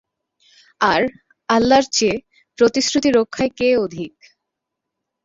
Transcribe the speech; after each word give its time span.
আর 0.81 1.01
আল্লাহর 1.49 1.85
চেয়ে 1.91 2.15
প্রতিশ্রুতি 2.57 3.09
রক্ষায় 3.11 3.51
কে 3.57 3.67
অধিক? 3.77 4.13